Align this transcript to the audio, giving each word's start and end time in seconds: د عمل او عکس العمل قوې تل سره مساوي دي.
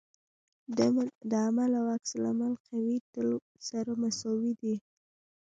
د 1.29 1.33
عمل 1.47 1.71
او 1.79 1.85
عکس 1.93 2.11
العمل 2.17 2.53
قوې 2.67 2.97
تل 3.13 3.27
سره 3.67 3.91
مساوي 4.01 4.51
دي. 4.61 4.75